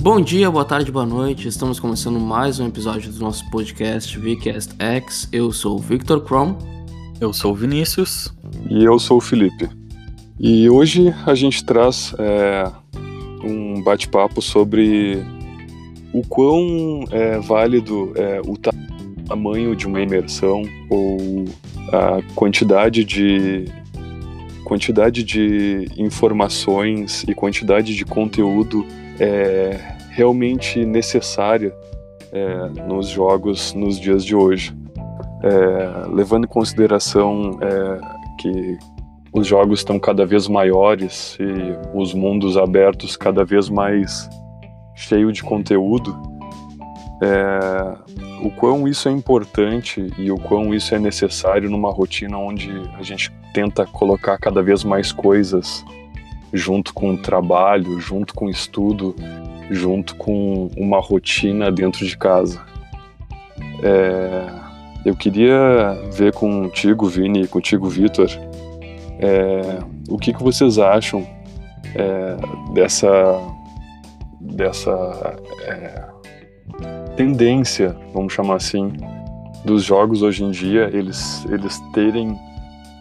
[0.00, 1.48] Bom dia, boa tarde, boa noite.
[1.48, 5.28] Estamos começando mais um episódio do nosso podcast VCast X.
[5.32, 6.56] Eu sou o Victor Crom.
[7.20, 8.32] Eu sou o Vinícius.
[8.70, 9.68] E eu sou o Felipe.
[10.38, 12.70] E hoje a gente traz é,
[13.42, 15.20] um bate-papo sobre
[16.12, 18.56] o quão é válido é o
[19.26, 21.44] tamanho de uma imersão ou
[21.92, 23.64] a quantidade de
[24.64, 28.86] quantidade de informações e quantidade de conteúdo
[29.20, 29.78] é
[30.10, 31.74] realmente necessária
[32.32, 34.76] é, nos jogos nos dias de hoje.
[35.42, 38.00] É, levando em consideração é,
[38.40, 38.78] que
[39.32, 44.28] os jogos estão cada vez maiores e os mundos abertos cada vez mais
[44.94, 46.16] cheio de conteúdo,
[47.22, 47.96] é,
[48.42, 53.02] o quão isso é importante e o quão isso é necessário numa rotina onde a
[53.02, 55.84] gente tenta colocar cada vez mais coisas
[56.52, 59.14] junto com o trabalho, junto com o estudo,
[59.70, 62.60] junto com uma rotina dentro de casa.
[63.82, 64.46] É,
[65.04, 68.28] eu queria ver contigo, Vini, e contigo, Vitor,
[69.20, 71.26] é, o que, que vocês acham
[71.94, 72.36] é,
[72.72, 73.40] dessa,
[74.40, 76.04] dessa é,
[77.16, 78.92] tendência, vamos chamar assim,
[79.64, 82.38] dos jogos hoje em dia, eles, eles terem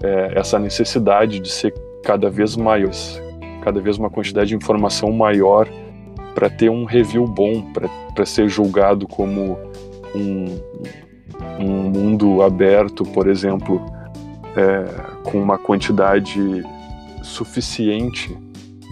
[0.03, 1.73] é, essa necessidade de ser
[2.03, 3.21] cada vez maiores,
[3.67, 5.67] cada vez uma quantidade de informação maior
[6.33, 7.61] para ter um review bom,
[8.13, 9.59] para ser julgado como
[10.15, 10.57] um,
[11.59, 13.85] um mundo aberto, por exemplo,
[14.55, 14.85] é,
[15.29, 16.63] com uma quantidade
[17.21, 18.33] suficiente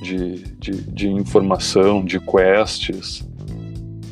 [0.04, 3.26] de, de, de informação, de quests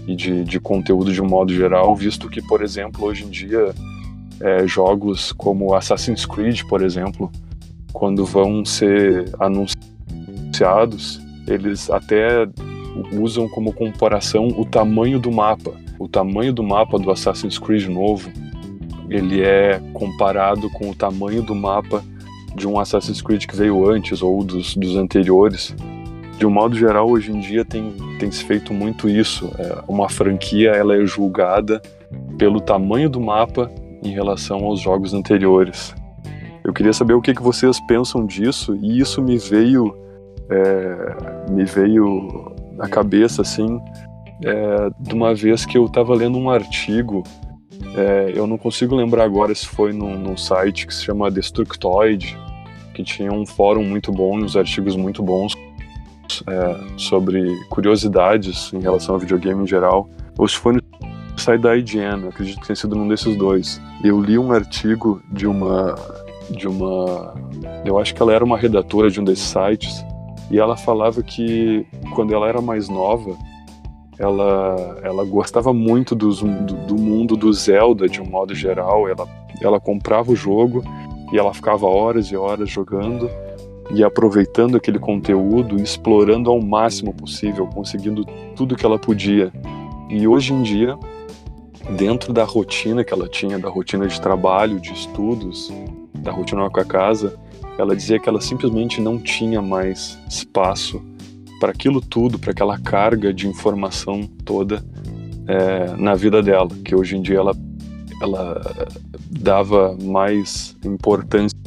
[0.08, 3.76] e de, de, conteúdo de um modo geral, visto que, por exemplo, hoje em dia,
[4.40, 7.30] é, jogos como Assassin's Creed, por exemplo,
[7.94, 9.30] quando vão ser
[10.54, 12.48] anunciados, eles até
[13.14, 15.74] usam como comparação o tamanho do mapa.
[15.98, 18.30] O tamanho do mapa do Assassin's Creed novo
[19.10, 22.04] ele é comparado com o tamanho do mapa
[22.56, 25.76] de um Assassin's Creed que veio antes ou dos, dos anteriores.
[26.38, 29.52] De um modo geral, hoje em dia tem, tem se feito muito isso.
[29.58, 31.82] É, uma franquia ela é julgada
[32.38, 33.70] pelo tamanho do mapa
[34.04, 35.94] em relação aos jogos anteriores.
[36.64, 39.96] Eu queria saber o que, que vocês pensam disso e isso me veio
[40.50, 43.80] é, me veio na cabeça assim
[44.44, 47.24] é, de uma vez que eu estava lendo um artigo
[47.96, 52.38] é, eu não consigo lembrar agora se foi num, num, site que se chama Destructoid,
[52.94, 55.54] que tinha um fórum muito bom e uns artigos muito bons
[56.48, 60.82] é, sobre curiosidades em relação ao videogame em geral, ou se foi no
[61.38, 63.80] site da IGN, acredito que tenha sido num desses dois.
[64.04, 65.96] Eu li um artigo de uma
[66.50, 67.34] de uma
[67.86, 70.04] eu acho que ela era uma redatora de um desses sites
[70.52, 73.36] e ela falava que quando ela era mais nova
[74.18, 79.08] ela, ela gostava muito do, do, mundo do Zelda de um modo geral.
[79.08, 79.28] Ela,
[79.62, 80.84] ela comprava o jogo
[81.32, 83.30] e ela ficava horas e horas jogando
[83.92, 88.26] e aproveitando aquele conteúdo, explorando ao máximo possível, conseguindo
[88.56, 89.52] tudo que ela podia.
[90.10, 90.98] E hoje em dia,
[91.98, 95.72] dentro da rotina que ela tinha, da rotina de trabalho, de estudos,
[96.14, 97.38] da rotina com a casa,
[97.78, 101.02] ela dizia que ela simplesmente não tinha mais espaço
[101.60, 104.84] para aquilo tudo, para aquela carga de informação toda
[105.48, 107.56] é, na vida dela, que hoje em dia ela,
[108.22, 108.62] ela
[109.30, 111.58] dava mais importância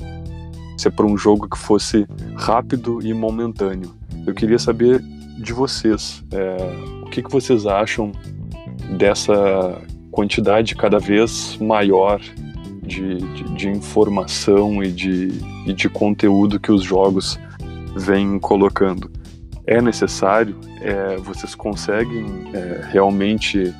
[0.94, 2.06] para um jogo que fosse
[2.36, 3.94] rápido e momentâneo.
[4.26, 5.02] Eu queria saber
[5.38, 6.56] de vocês, é,
[7.02, 8.12] o que, que vocês acham
[8.96, 9.80] dessa
[10.10, 12.20] quantidade cada vez maior
[12.86, 15.28] de, de, de informação e de,
[15.66, 17.38] e de conteúdo que os jogos
[17.96, 19.10] vêm colocando
[19.66, 22.24] é necessário, é, vocês conseguem
[22.54, 23.74] é, realmente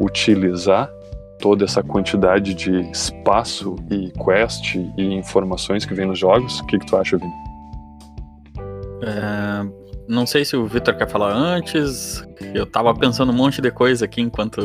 [0.00, 0.90] utilizar
[1.38, 6.60] toda essa quantidade de espaço e quest e informações que vem nos jogos?
[6.60, 7.32] O que, que tu acha, Vini?
[9.02, 9.49] É,
[10.10, 12.24] não sei se o Victor quer falar antes.
[12.52, 14.58] Eu tava pensando um monte de coisa aqui enquanto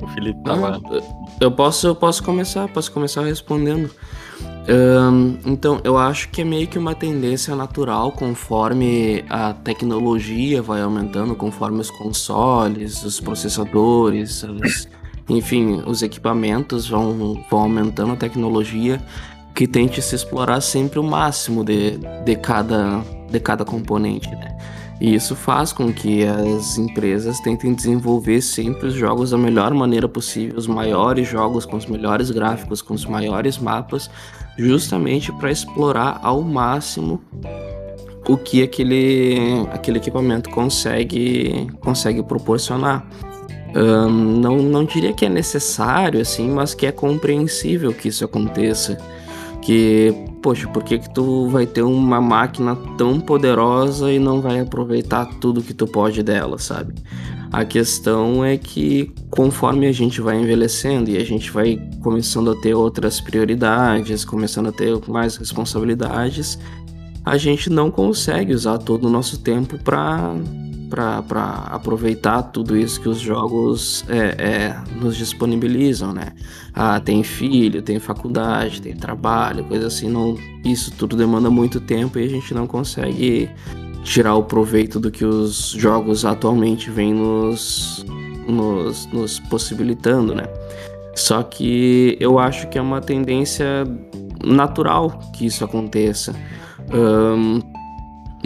[0.00, 0.80] o Felipe tava.
[1.40, 3.90] eu posso, eu posso começar, posso começar respondendo.
[4.68, 10.80] Um, então, eu acho que é meio que uma tendência natural conforme a tecnologia vai
[10.80, 14.88] aumentando, conforme os consoles, os processadores, os,
[15.28, 19.02] enfim, os equipamentos vão, vão aumentando a tecnologia,
[19.54, 24.56] que tente se explorar sempre o máximo de, de, cada, de cada componente, né?
[25.00, 30.08] E isso faz com que as empresas tentem desenvolver sempre os jogos da melhor maneira
[30.08, 34.08] possível, os maiores jogos com os melhores gráficos, com os maiores mapas,
[34.56, 37.20] justamente para explorar ao máximo
[38.28, 43.06] o que aquele, aquele equipamento consegue, consegue proporcionar.
[43.76, 48.96] Um, não, não diria que é necessário, assim, mas que é compreensível que isso aconteça.
[49.60, 50.14] Que,
[50.44, 55.24] poxa, por que, que tu vai ter uma máquina tão poderosa e não vai aproveitar
[55.40, 56.92] tudo que tu pode dela, sabe?
[57.50, 62.60] A questão é que conforme a gente vai envelhecendo e a gente vai começando a
[62.60, 66.58] ter outras prioridades, começando a ter mais responsabilidades,
[67.24, 70.34] a gente não consegue usar todo o nosso tempo para
[70.94, 76.32] para aproveitar tudo isso que os jogos é, é, nos disponibilizam, né?
[76.72, 80.08] Ah, tem filho, tem faculdade, tem trabalho, coisa assim.
[80.08, 83.50] Não, isso tudo demanda muito tempo e a gente não consegue
[84.04, 88.04] tirar o proveito do que os jogos atualmente vêm nos,
[88.46, 90.44] nos, nos possibilitando, né?
[91.16, 93.84] Só que eu acho que é uma tendência
[94.44, 96.34] natural que isso aconteça.
[96.92, 97.60] Um,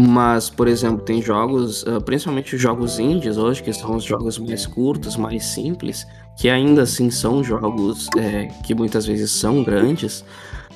[0.00, 4.38] mas, por exemplo, tem jogos, uh, principalmente os jogos indies hoje, que são os jogos
[4.38, 6.06] mais curtos, mais simples,
[6.36, 10.24] que ainda assim são jogos é, que muitas vezes são grandes,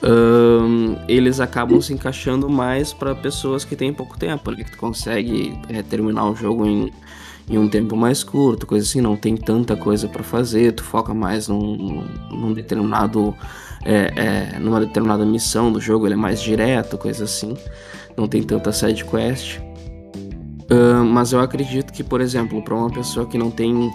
[0.03, 4.79] um, eles acabam se encaixando mais para pessoas que têm pouco tempo, ali, que tu
[4.79, 6.93] consegue é, terminar o jogo em,
[7.49, 11.15] em um tempo mais curto, coisa assim, não tem tanta coisa para fazer, tu foca
[11.15, 13.33] mais num, num determinado
[13.85, 17.57] é, é, numa determinada missão do jogo, ele é mais direto, coisa assim
[18.17, 19.59] não tem tanta side quest.
[20.71, 23.91] Uh, mas eu acredito que, por exemplo, para uma pessoa que não tem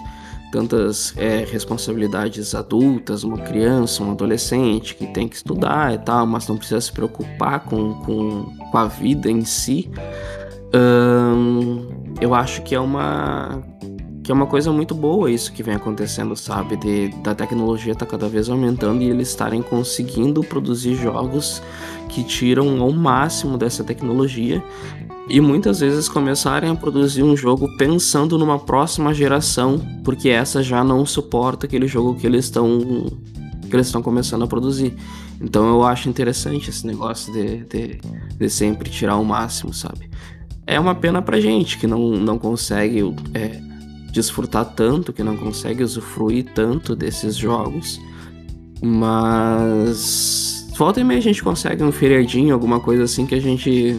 [0.52, 6.48] tantas é, responsabilidades adultas, uma criança, um adolescente que tem que estudar e tal, mas
[6.48, 9.90] não precisa se preocupar com, com, com a vida em si,
[12.18, 13.62] eu acho que é uma
[14.28, 16.76] que é uma coisa muito boa isso que vem acontecendo, sabe?
[16.76, 21.62] De, da tecnologia tá cada vez aumentando e eles estarem conseguindo produzir jogos
[22.10, 24.62] que tiram ao máximo dessa tecnologia
[25.30, 30.84] e muitas vezes começarem a produzir um jogo pensando numa próxima geração, porque essa já
[30.84, 33.06] não suporta aquele jogo que eles estão
[33.66, 34.94] que eles estão começando a produzir.
[35.40, 38.00] Então eu acho interessante esse negócio de, de,
[38.36, 40.10] de sempre tirar o máximo, sabe?
[40.66, 43.02] É uma pena pra gente que não, não consegue
[43.32, 43.66] é,
[44.12, 48.00] desfrutar tanto, que não consegue usufruir tanto desses jogos.
[48.82, 53.96] Mas volta e meia a gente consegue um feriadinho, alguma coisa assim que a gente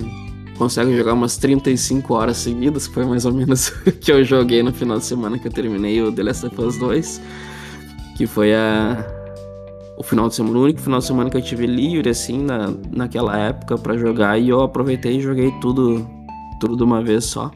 [0.58, 4.62] consegue jogar umas 35 horas seguidas, que foi mais ou menos o que eu joguei
[4.62, 7.22] no final de semana que eu terminei o The Last of Us 2,
[8.18, 9.16] que foi a
[9.98, 12.74] o final de semana, o único final de semana que eu tive livre assim na,
[12.90, 16.08] naquela época para jogar e eu aproveitei e joguei tudo
[16.60, 17.52] tudo de uma vez só.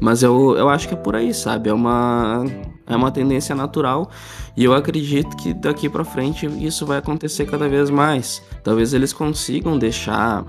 [0.00, 1.70] Mas eu, eu acho que é por aí, sabe?
[1.70, 2.44] É uma,
[2.86, 4.10] é uma tendência natural
[4.56, 8.42] e eu acredito que daqui para frente isso vai acontecer cada vez mais.
[8.62, 10.44] Talvez eles consigam deixar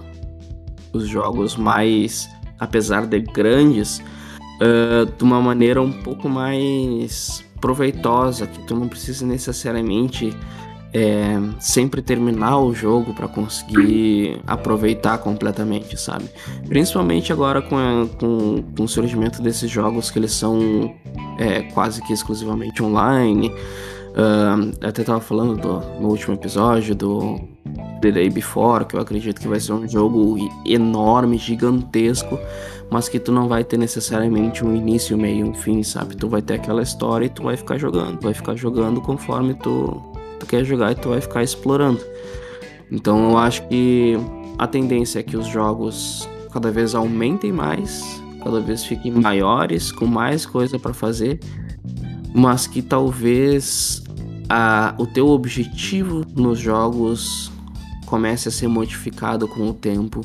[0.93, 2.29] os jogos mais,
[2.59, 3.99] apesar de grandes,
[4.61, 10.35] uh, de uma maneira um pouco mais proveitosa, que tu não precisa necessariamente
[10.93, 16.25] é, sempre terminar o jogo para conseguir aproveitar completamente, sabe?
[16.67, 20.93] Principalmente agora com, a, com, com, o surgimento desses jogos que eles são
[21.37, 23.51] é, quase que exclusivamente online.
[24.09, 27.39] Uh, até tava falando do, no último episódio do
[28.01, 32.39] The Day Before, que eu acredito que vai ser um jogo enorme, gigantesco,
[32.89, 36.15] mas que tu não vai ter necessariamente um início, meio e um fim, sabe?
[36.15, 40.08] Tu vai ter aquela história e tu vai ficar jogando, vai ficar jogando conforme tu
[40.39, 42.01] tu quer jogar e tu vai ficar explorando.
[42.91, 44.17] Então eu acho que
[44.57, 50.05] a tendência é que os jogos cada vez aumentem mais, cada vez fiquem maiores, com
[50.05, 51.39] mais coisa para fazer,
[52.33, 54.03] mas que talvez
[54.49, 57.51] a, o teu objetivo nos jogos
[58.05, 60.21] comece a ser modificado com o tempo,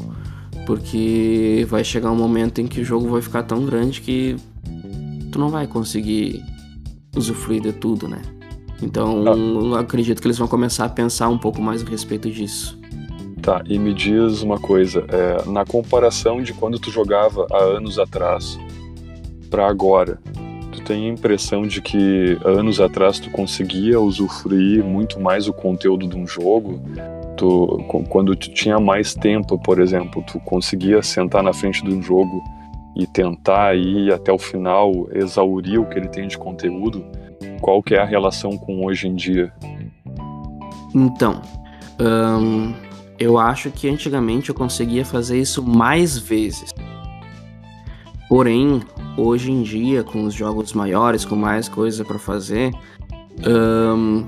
[0.67, 4.37] porque vai chegar um momento em que o jogo vai ficar tão grande que
[5.31, 6.43] tu não vai conseguir
[7.15, 8.23] usufruir de tudo, né?
[8.83, 9.81] Então, ah.
[9.81, 12.79] acredito que eles vão começar a pensar um pouco mais a respeito disso.
[13.41, 17.99] Tá, e me diz uma coisa, é, na comparação de quando tu jogava há anos
[17.99, 18.59] atrás
[19.51, 20.19] para agora,
[20.73, 26.09] tu tem a impressão de que anos atrás tu conseguia usufruir muito mais o conteúdo
[26.09, 26.81] de um jogo?
[27.37, 32.03] Tu, quando tu tinha mais tempo, por exemplo, tu conseguia sentar na frente de um
[32.03, 32.43] jogo
[32.97, 37.05] e tentar ir até o final, exaurir o que ele tem de conteúdo?
[37.61, 39.53] Qual que é a relação com hoje em dia?
[40.95, 41.43] Então,
[42.01, 42.73] hum,
[43.19, 46.73] eu acho que antigamente eu conseguia fazer isso mais vezes.
[48.29, 48.83] Porém,
[49.17, 52.73] hoje em dia, com os jogos maiores, com mais coisa para fazer,
[53.47, 54.25] um,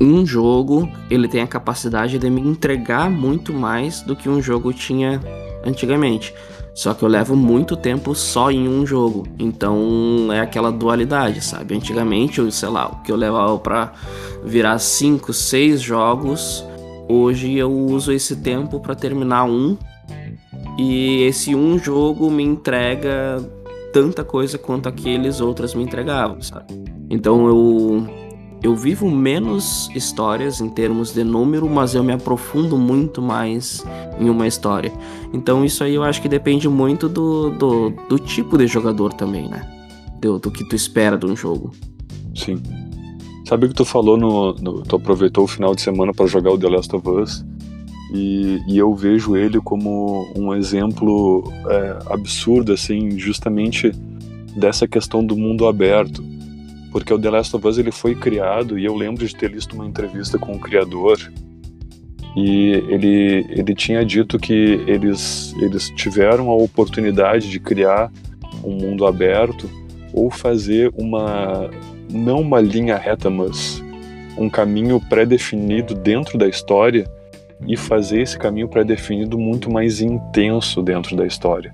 [0.00, 4.72] um jogo ele tem a capacidade de me entregar muito mais do que um jogo
[4.72, 5.20] tinha
[5.64, 6.32] antigamente.
[6.78, 9.26] Só que eu levo muito tempo só em um jogo.
[9.36, 11.74] Então é aquela dualidade, sabe?
[11.74, 13.92] Antigamente, eu, sei lá, o que eu levava para
[14.44, 16.64] virar 5, 6 jogos,
[17.08, 19.76] hoje eu uso esse tempo para terminar um.
[20.78, 23.44] E esse um jogo me entrega
[23.92, 26.80] tanta coisa quanto aqueles outros me entregavam, sabe?
[27.10, 28.06] Então eu
[28.62, 33.84] eu vivo menos histórias em termos de número, mas eu me aprofundo muito mais
[34.18, 34.92] em uma história.
[35.32, 39.48] Então isso aí eu acho que depende muito do, do, do tipo de jogador também,
[39.48, 39.66] né?
[40.20, 41.72] Do, do, que tu espera de um jogo.
[42.34, 42.60] Sim.
[43.46, 46.50] Sabe o que tu falou no, no Tu aproveitou o final de semana para jogar
[46.50, 47.44] o The Last of Us
[48.12, 53.92] e, e eu vejo ele como um exemplo é, absurdo, assim, justamente
[54.56, 56.24] dessa questão do mundo aberto
[56.90, 59.74] porque o The Last of Us ele foi criado e eu lembro de ter visto
[59.74, 61.18] uma entrevista com o criador
[62.36, 68.10] e ele ele tinha dito que eles eles tiveram a oportunidade de criar
[68.64, 69.68] um mundo aberto
[70.12, 71.70] ou fazer uma
[72.10, 73.82] não uma linha reta, mas
[74.36, 77.04] um caminho pré-definido dentro da história
[77.66, 81.70] e fazer esse caminho pré-definido muito mais intenso dentro da história.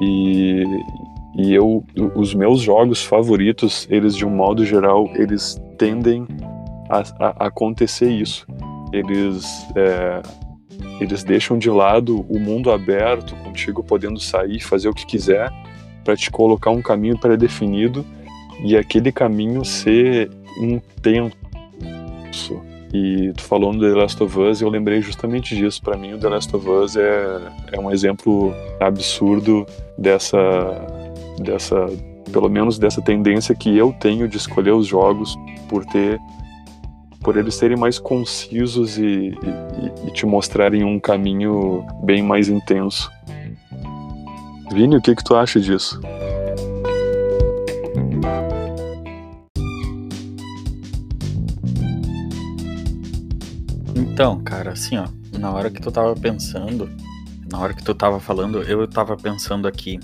[0.00, 0.64] E,
[1.38, 1.84] e eu,
[2.16, 6.26] os meus jogos favoritos, eles de um modo geral, eles tendem
[6.90, 8.44] a, a acontecer isso.
[8.92, 10.20] Eles, é,
[11.00, 15.48] eles deixam de lado o mundo aberto, contigo podendo sair, fazer o que quiser,
[16.02, 18.04] para te colocar um caminho pré-definido
[18.64, 20.28] e aquele caminho ser
[20.60, 21.36] intenso.
[22.92, 25.80] E tu falou no The Last of Us, eu lembrei justamente disso.
[25.82, 27.38] Para mim, o The Last of Us é,
[27.70, 29.64] é um exemplo absurdo
[29.96, 30.97] dessa
[31.40, 31.86] dessa,
[32.32, 35.36] pelo menos dessa tendência que eu tenho de escolher os jogos
[35.68, 36.18] por ter
[37.20, 43.10] por eles serem mais concisos e, e, e te mostrarem um caminho bem mais intenso.
[44.70, 46.00] Vini, o que, que tu acha disso?
[53.94, 55.06] Então, cara, assim, ó,
[55.38, 56.90] na hora que tu tava pensando,
[57.50, 59.98] na hora que tu tava falando, eu tava pensando aqui,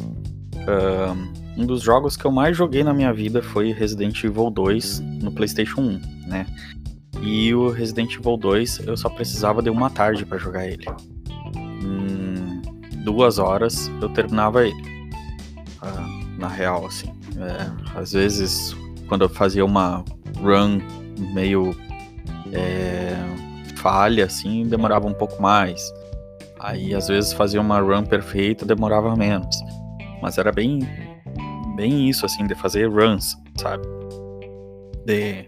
[1.57, 5.31] um dos jogos que eu mais joguei na minha vida foi Resident Evil 2 no
[5.31, 6.47] PlayStation 1, né?
[7.23, 10.87] E o Resident Evil 2 eu só precisava de uma tarde para jogar ele.
[11.57, 14.83] Em duas horas eu terminava ele.
[15.83, 17.09] Uh, na real, assim.
[17.39, 18.77] É, às vezes,
[19.09, 20.05] quando eu fazia uma
[20.39, 20.81] run
[21.33, 21.77] meio
[22.53, 23.17] é,
[23.77, 25.93] falha, assim, demorava um pouco mais.
[26.59, 29.57] Aí, às vezes, fazia uma run perfeita, demorava menos.
[30.25, 30.79] Mas era bem,
[31.77, 33.87] bem isso, assim, de fazer runs, sabe?
[35.05, 35.47] De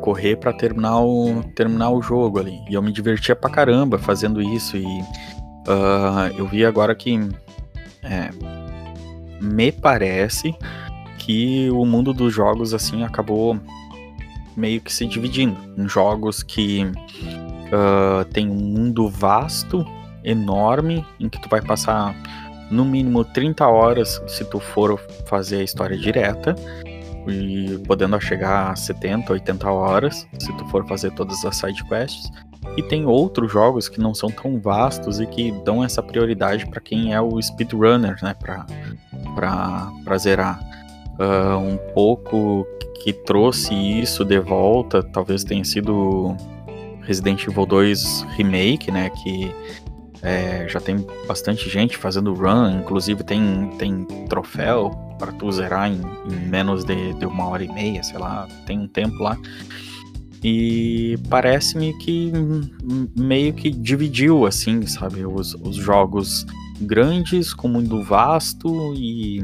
[0.00, 2.58] correr para terminar o, terminar o jogo ali.
[2.70, 4.78] E eu me divertia pra caramba fazendo isso.
[4.78, 7.20] E uh, eu vi agora que
[8.02, 8.30] é,
[9.42, 10.56] me parece
[11.18, 13.60] que o mundo dos jogos assim acabou
[14.56, 19.84] meio que se dividindo em jogos que uh, tem um mundo vasto,
[20.24, 22.16] enorme, em que tu vai passar
[22.70, 26.54] no mínimo 30 horas se tu for fazer a história direta
[27.26, 32.30] e podendo chegar a 70, 80 horas se tu for fazer todas as side quests.
[32.76, 36.80] E tem outros jogos que não são tão vastos e que dão essa prioridade para
[36.80, 40.60] quem é o speedrunner, né, para zerar.
[41.18, 42.64] Uh, um pouco
[43.02, 46.36] que trouxe isso de volta, talvez tenha sido
[47.02, 49.52] Resident Evil 2 Remake, né, que
[50.22, 56.00] é, já tem bastante gente fazendo run, inclusive tem, tem troféu para tu zerar em,
[56.32, 59.36] em menos de, de, uma hora e meia, sei lá, tem um tempo lá.
[60.42, 62.32] E parece-me que
[63.16, 66.46] meio que dividiu, assim, sabe, os, os jogos
[66.80, 69.42] grandes com mundo vasto e,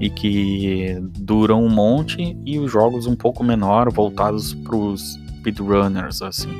[0.00, 6.22] e que duram um monte, e os jogos um pouco menor, voltados para os speedrunners,
[6.22, 6.50] assim.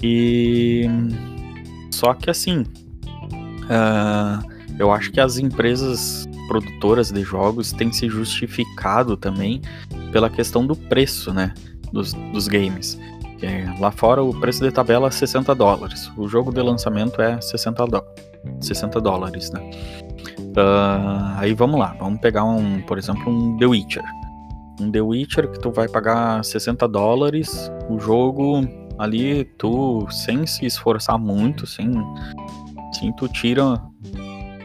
[0.00, 0.86] E
[2.02, 2.62] só que assim,
[3.62, 4.44] uh,
[4.76, 9.62] eu acho que as empresas produtoras de jogos têm se justificado também
[10.10, 11.54] pela questão do preço, né,
[11.92, 12.98] dos, dos games.
[13.40, 16.10] É, lá fora o preço de tabela é 60 dólares.
[16.16, 17.84] O jogo de lançamento é 60,
[18.60, 19.60] 60 dólares, né?
[20.38, 24.04] Uh, aí vamos lá, vamos pegar um, por exemplo, um The Witcher.
[24.80, 28.66] Um The Witcher que tu vai pagar 60 dólares, o jogo
[28.98, 31.92] ali tu, sem se esforçar muito, sem,
[32.92, 33.80] sem tu tira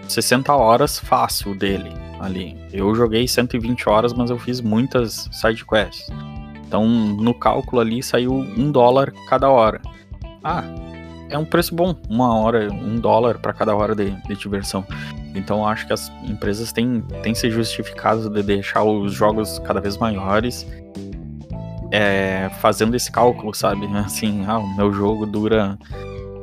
[0.07, 2.57] 60 horas fácil dele ali.
[2.72, 6.07] Eu joguei 120 horas, mas eu fiz muitas side quests.
[6.65, 9.81] Então, no cálculo ali saiu um dólar cada hora.
[10.43, 10.63] Ah,
[11.29, 14.86] é um preço bom, uma hora, um dólar para cada hora de, de diversão.
[15.36, 19.98] Então acho que as empresas têm, têm se justificado de deixar os jogos cada vez
[19.98, 20.65] maiores,
[21.91, 23.88] é, fazendo esse cálculo, sabe?
[23.98, 25.77] Assim, ah, o meu jogo dura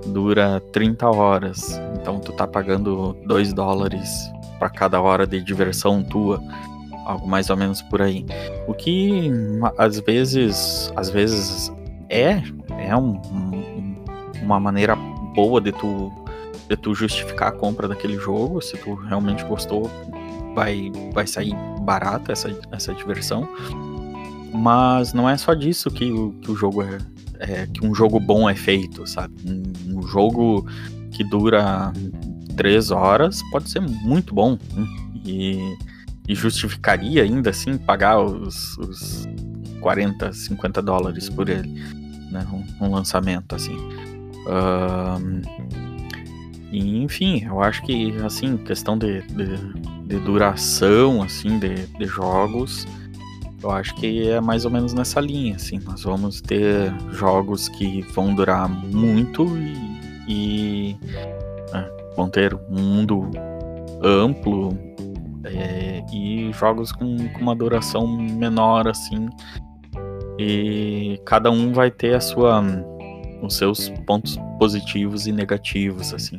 [0.07, 6.43] dura 30 horas, então tu tá pagando 2 dólares para cada hora de diversão tua,
[7.07, 8.27] algo mais ou menos por aí.
[8.67, 9.31] O que
[9.79, 11.73] às vezes, às vezes
[12.09, 12.43] é
[12.79, 14.05] é um, um,
[14.43, 14.95] uma maneira
[15.35, 16.13] boa de tu
[16.69, 19.91] de tu justificar a compra daquele jogo, se tu realmente gostou,
[20.55, 23.49] vai vai sair barata essa, essa diversão.
[24.54, 26.99] Mas não é só disso que o, que o jogo é,
[27.40, 29.34] é que um jogo bom é feito, sabe?
[29.44, 30.64] Um, um jogo
[31.11, 31.92] que dura
[32.56, 34.87] três horas pode ser muito bom né?
[35.25, 35.76] e,
[36.28, 39.28] e, justificaria ainda assim pagar os, os
[39.80, 41.68] 40, 50 dólares por ele,
[42.30, 42.46] né?
[42.52, 43.76] Um, um lançamento assim.
[44.46, 45.42] Um,
[46.73, 49.56] enfim, eu acho que assim questão de, de,
[50.06, 52.87] de duração assim de, de jogos
[53.64, 55.78] eu acho que é mais ou menos nessa linha, assim.
[55.78, 60.97] Nós vamos ter jogos que vão durar muito e, e
[61.73, 63.30] é, vão ter um mundo
[64.02, 64.78] amplo
[65.44, 69.30] é, e jogos com, com, uma duração menor, assim.
[70.38, 72.62] E cada um vai ter a sua,
[73.40, 76.38] os seus pontos positivos e negativos, assim.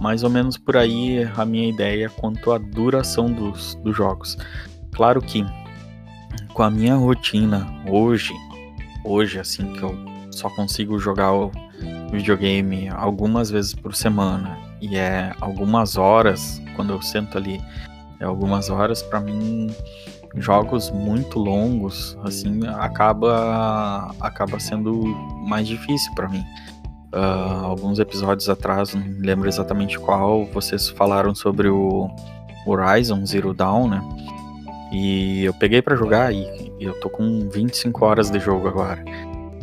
[0.00, 4.36] Mais ou menos por aí a minha ideia quanto à duração dos, dos jogos.
[4.90, 5.44] Claro que
[6.54, 8.32] com a minha rotina hoje,
[9.04, 9.96] hoje assim que eu
[10.30, 11.50] só consigo jogar o
[12.10, 17.60] videogame algumas vezes por semana e é algumas horas quando eu sento ali,
[18.18, 19.74] é algumas horas para mim
[20.36, 25.04] jogos muito longos assim acaba acaba sendo
[25.46, 26.44] mais difícil para mim.
[27.12, 32.08] Uh, alguns episódios atrás, não lembro exatamente qual, vocês falaram sobre o
[32.64, 34.00] Horizon Zero Dawn, né?
[34.92, 36.46] E eu peguei para jogar e
[36.80, 39.04] eu tô com 25 horas de jogo agora.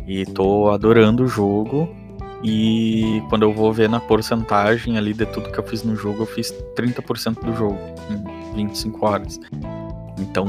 [0.06, 1.88] E tô adorando o jogo.
[2.42, 6.22] E quando eu vou ver na porcentagem ali de tudo que eu fiz no jogo,
[6.22, 7.78] eu fiz 30% do jogo
[8.54, 9.40] em 25 horas.
[10.18, 10.46] Então,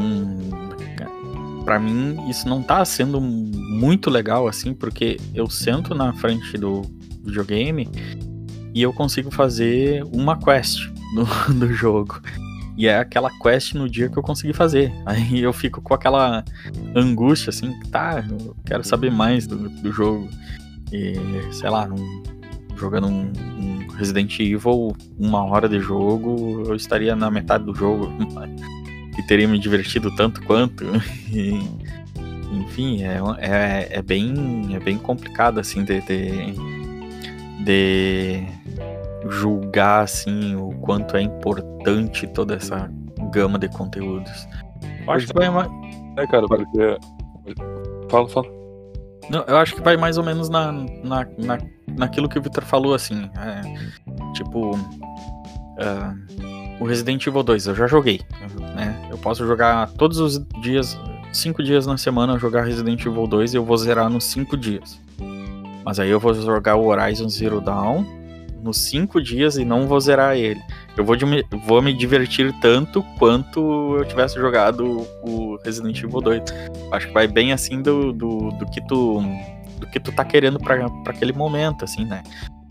[1.66, 6.84] para mim, isso não tá sendo muito legal assim, porque eu sento na frente do
[7.24, 7.90] videogame
[8.74, 10.80] e eu consigo fazer uma quest
[11.16, 12.22] do, do jogo.
[12.80, 14.90] E é aquela quest no dia que eu consegui fazer.
[15.06, 16.46] Aí eu fico com aquela
[16.96, 20.30] angústia, assim, tá, eu quero saber mais do, do jogo.
[20.90, 21.16] E,
[21.52, 22.24] sei lá, num,
[22.78, 28.14] jogando um, um, Resident Evil, uma hora de jogo, eu estaria na metade do jogo.
[29.20, 30.86] e teria me divertido tanto quanto.
[31.32, 31.60] E,
[32.52, 36.54] enfim, é, é, é, bem, é bem complicado, assim, de, de,
[37.64, 38.48] de
[39.28, 42.90] julgar assim o quanto é importante toda essa
[43.32, 44.48] gama de conteúdos.
[45.06, 45.70] Eu acho que vai mais.
[46.18, 46.98] É, cara, porque.
[48.10, 48.48] Fala, fala.
[49.30, 51.58] Não, eu acho que vai mais ou menos na, na, na,
[51.96, 53.30] naquilo que o Victor falou, assim.
[53.38, 54.76] É, tipo.
[54.76, 58.22] Uh, o Resident Evil 2, eu já joguei.
[58.76, 59.10] Né?
[59.12, 60.98] Eu posso jogar todos os dias,
[61.34, 65.00] cinco dias na semana, jogar Resident Evil 2 e eu vou zerar nos cinco dias.
[65.84, 68.19] Mas aí eu vou jogar o Horizon Zero Dawn
[68.62, 70.62] nos cinco dias e não vou zerar ele.
[70.98, 71.16] Eu vou,
[71.66, 76.44] vou me divertir tanto quanto eu tivesse jogado o Resident Evil 2.
[76.92, 79.22] Acho que vai bem assim do, do, do que tu
[79.80, 82.22] do que tu tá querendo para aquele momento, assim, né?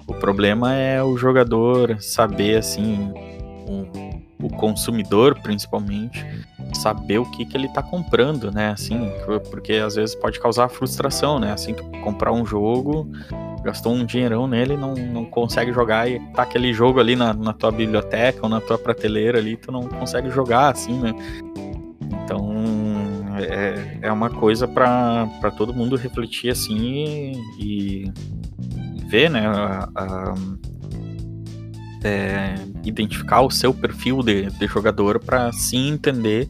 [0.07, 3.12] O problema é o jogador saber, assim,
[3.66, 6.24] o, o consumidor, principalmente,
[6.74, 8.70] saber o que, que ele tá comprando, né?
[8.70, 9.11] Assim,
[9.51, 11.53] porque às vezes pode causar frustração, né?
[11.53, 13.11] Assim, tu comprar um jogo
[13.68, 17.52] gastou um dinheirão nele não, não consegue jogar e tá aquele jogo ali na, na
[17.52, 21.14] tua biblioteca ou na tua prateleira ali, tu não consegue jogar assim, né?
[22.24, 22.54] Então
[23.38, 28.12] é, é uma coisa para todo mundo refletir assim e, e
[29.07, 29.46] ver, né?
[29.46, 30.35] A, a,
[32.04, 32.54] é,
[32.85, 36.48] identificar o seu perfil de, de jogador para sim entender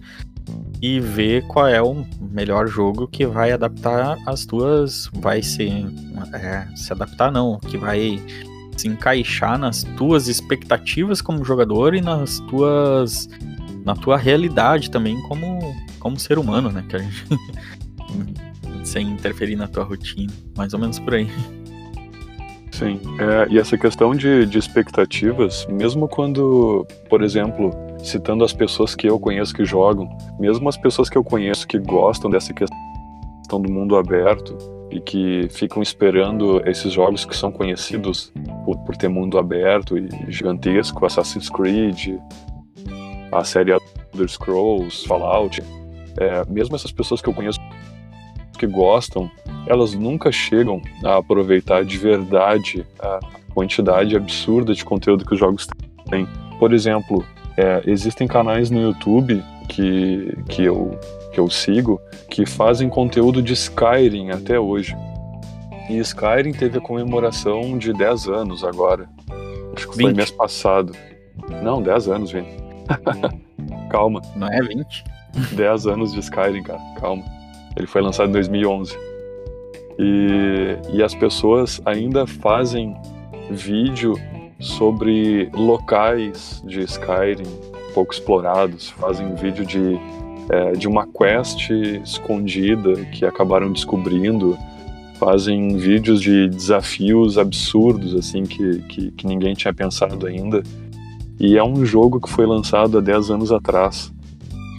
[0.81, 5.11] e ver qual é o melhor jogo que vai adaptar as tuas.
[5.15, 5.69] Vai se,
[6.33, 8.21] é, se adaptar, não, que vai
[8.77, 13.29] se encaixar nas tuas expectativas como jogador e nas tuas.
[13.85, 16.85] na tua realidade também como, como ser humano, né?
[16.89, 17.27] Que a gente,
[18.85, 20.33] sem interferir na tua rotina.
[20.57, 21.29] Mais ou menos por aí.
[22.71, 28.95] Sim, é, e essa questão de, de expectativas, mesmo quando, por exemplo, citando as pessoas
[28.95, 30.09] que eu conheço que jogam,
[30.39, 34.57] mesmo as pessoas que eu conheço que gostam dessa questão do mundo aberto,
[34.91, 38.33] e que ficam esperando esses jogos que são conhecidos
[38.65, 42.19] por, por ter mundo aberto e gigantesco, Assassin's Creed,
[43.31, 45.63] a série Elder Scrolls, Fallout.
[46.19, 47.61] É, mesmo essas pessoas que eu conheço
[48.59, 49.31] que gostam,
[49.67, 53.21] elas nunca chegam a aproveitar de verdade a
[53.55, 55.69] quantidade absurda de conteúdo que os jogos
[56.09, 56.27] têm.
[56.59, 57.25] Por exemplo,
[57.59, 60.97] é, existem canais no YouTube que, que, eu,
[61.33, 64.97] que eu sigo que fazem conteúdo de Skyrim até hoje.
[65.91, 69.09] E Skyrim teve a comemoração de 10 anos agora.
[69.75, 70.03] Acho que 20.
[70.05, 70.93] foi mês passado.
[71.61, 72.47] Não, 10 anos, vem.
[73.91, 74.23] Calma.
[74.37, 75.05] Não é 20?
[75.57, 76.81] 10 anos de Skyrim, cara.
[77.01, 77.25] Calma.
[77.77, 78.97] Ele foi lançado em 2011.
[79.99, 82.97] E, e as pessoas ainda fazem
[83.51, 84.15] vídeo
[84.59, 89.99] sobre locais de Skyrim pouco explorados, fazem vídeo de,
[90.51, 91.69] é, de uma quest
[92.05, 94.57] escondida que acabaram descobrindo,
[95.19, 100.63] fazem vídeos de desafios absurdos assim que, que, que ninguém tinha pensado ainda.
[101.41, 104.13] E é um jogo que foi lançado há 10 anos atrás.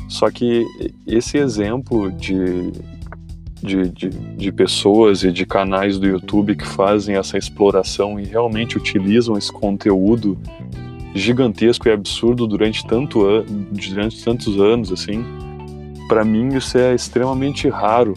[0.08, 0.66] Só que
[1.06, 2.72] esse exemplo de,
[3.62, 8.78] de, de, de, pessoas e de canais do YouTube que fazem essa exploração e realmente
[8.78, 10.38] utilizam esse conteúdo
[11.14, 15.24] gigantesco e absurdo durante, tanto an durante tantos anos, assim,
[16.08, 18.14] para mim isso é extremamente raro.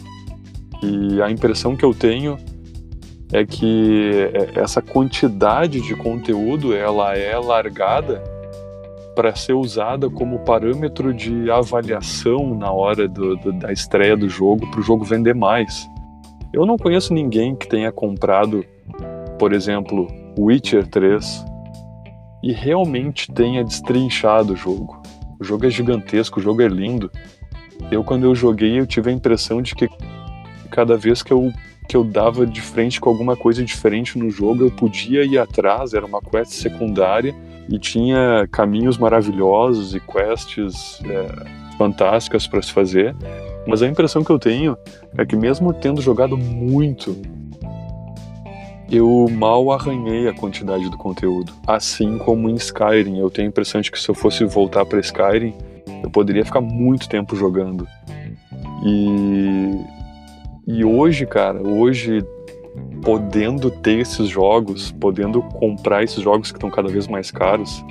[0.81, 2.37] E a impressão que eu tenho
[3.31, 4.11] é que
[4.55, 8.23] essa quantidade de conteúdo ela é largada
[9.15, 14.69] para ser usada como parâmetro de avaliação na hora do, do, da estreia do jogo
[14.69, 15.87] para o jogo vender mais.
[16.51, 18.65] Eu não conheço ninguém que tenha comprado,
[19.39, 21.45] por exemplo, Witcher 3
[22.43, 25.01] e realmente tenha destrinchado o jogo.
[25.39, 27.11] O jogo é gigantesco, o jogo é lindo.
[27.91, 29.87] Eu, quando eu joguei, eu tive a impressão de que
[30.69, 31.51] cada vez que eu,
[31.87, 35.93] que eu dava de frente com alguma coisa diferente no jogo, eu podia ir atrás,
[35.93, 37.35] era uma quest secundária
[37.69, 43.15] e tinha caminhos maravilhosos e quests é, fantásticas para se fazer.
[43.65, 44.77] Mas a impressão que eu tenho
[45.17, 47.15] é que mesmo tendo jogado muito,
[48.91, 51.53] eu mal arranhei a quantidade do conteúdo.
[51.65, 54.99] Assim como em Skyrim, eu tenho a impressão de que se eu fosse voltar para
[54.99, 55.53] Skyrim,
[56.03, 57.87] eu poderia ficar muito tempo jogando.
[58.85, 59.93] E
[60.65, 62.25] e hoje, cara, hoje
[63.01, 67.83] podendo ter esses jogos, podendo comprar esses jogos que estão cada vez mais caros,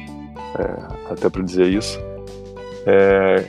[0.59, 1.99] é, até para dizer isso.
[2.87, 3.45] É,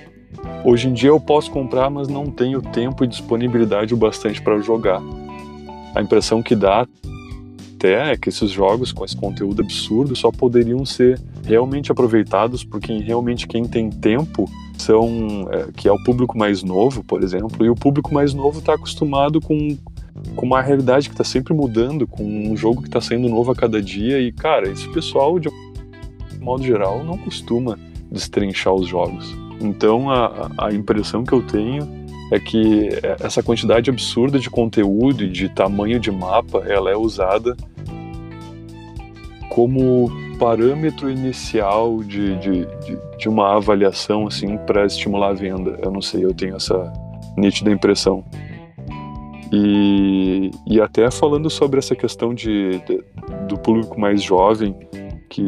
[0.63, 4.60] hoje em dia eu posso comprar, mas não tenho tempo e disponibilidade o bastante para
[4.60, 5.02] jogar.
[5.96, 6.88] A impressão que dá
[7.84, 12.80] até é que esses jogos com esse conteúdo absurdo só poderiam ser realmente aproveitados por
[12.80, 17.65] quem realmente quem tem tempo são é, que é o público mais novo, por exemplo,
[17.65, 19.78] e o público mais novo está acostumado com
[20.36, 23.55] com uma realidade que está sempre mudando, com um jogo que está saindo novo a
[23.55, 24.19] cada dia.
[24.19, 25.49] E, cara, esse pessoal, de
[26.39, 27.77] modo geral, não costuma
[28.12, 29.36] destrinchar os jogos.
[29.62, 31.88] Então, a, a impressão que eu tenho
[32.31, 37.55] é que essa quantidade absurda de conteúdo e de tamanho de mapa, ela é usada
[39.49, 45.79] como parâmetro inicial de, de, de, de uma avaliação assim para estimular a venda.
[45.81, 46.91] Eu não sei, eu tenho essa
[47.38, 48.23] nítida impressão.
[49.56, 53.04] E, e até falando sobre essa questão de, de
[53.48, 54.76] do público mais jovem
[55.30, 55.44] que,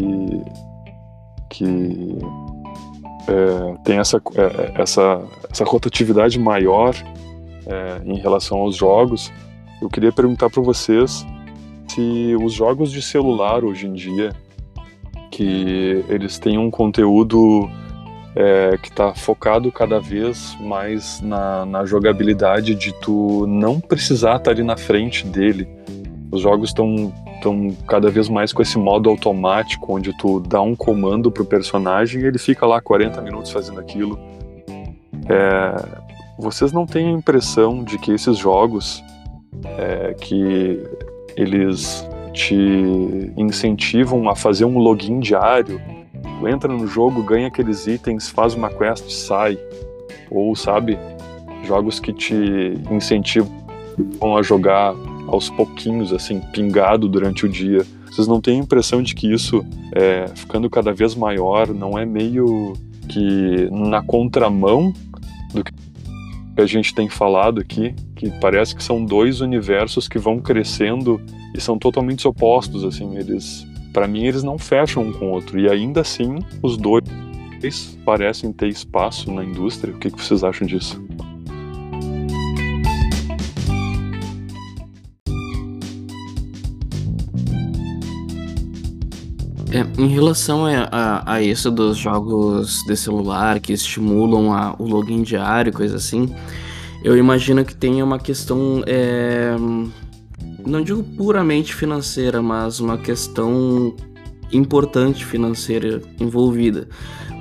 [1.49, 2.19] que
[3.27, 6.93] é, tem essa, é, essa, essa rotatividade maior
[7.65, 9.33] é, em relação aos jogos,
[9.81, 11.25] eu queria perguntar para vocês
[11.87, 14.33] se os jogos de celular hoje em dia,
[15.31, 17.67] que eles têm um conteúdo
[18.35, 24.43] é, que está focado cada vez mais na, na, jogabilidade de tu não precisar estar
[24.45, 25.67] tá ali na frente dele.
[26.31, 30.75] Os jogos estão estão cada vez mais com esse modo automático, onde tu dá um
[30.75, 34.17] comando pro personagem e ele fica lá 40 minutos fazendo aquilo.
[35.29, 35.75] É,
[36.39, 39.03] vocês não têm a impressão de que esses jogos
[39.77, 40.81] é, que
[41.35, 42.55] eles te
[43.37, 45.79] incentivam a fazer um login diário
[46.47, 49.57] entra no jogo, ganha aqueles itens, faz uma quest, sai.
[50.29, 50.97] Ou, sabe,
[51.65, 52.35] jogos que te
[52.91, 53.47] incentivam
[54.37, 54.93] a jogar
[55.27, 57.85] aos pouquinhos, assim, pingado durante o dia.
[58.05, 62.05] Vocês não têm a impressão de que isso, é, ficando cada vez maior, não é
[62.05, 62.73] meio
[63.09, 64.93] que na contramão
[65.53, 65.73] do que
[66.57, 71.19] a gente tem falado aqui, que parece que são dois universos que vão crescendo
[71.53, 75.57] e são totalmente opostos, assim, eles para mim, eles não fecham um com o outro.
[75.57, 77.01] E ainda assim, os dois
[78.03, 79.95] parecem ter espaço na indústria.
[79.95, 81.01] O que, que vocês acham disso?
[89.71, 94.85] É, em relação a, a, a, isso dos jogos de celular que estimulam a, o
[94.85, 96.35] login diário, coisa assim,
[97.01, 99.55] eu imagino que tenha uma questão é
[100.65, 103.95] não digo puramente financeira, mas uma questão
[104.51, 106.87] importante financeira envolvida.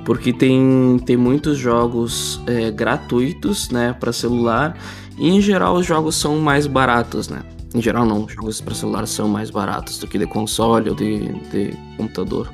[0.05, 4.77] Porque tem, tem muitos jogos é, gratuitos né, para celular
[5.17, 7.41] e em geral os jogos são mais baratos, né?
[7.73, 11.27] Em geral não, jogos para celular são mais baratos do que de console ou de,
[11.49, 12.49] de computador.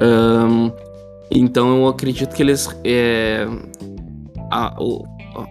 [0.00, 0.70] Um,
[1.30, 2.68] então eu acredito que eles.
[2.84, 3.46] É,
[4.50, 5.04] a, o,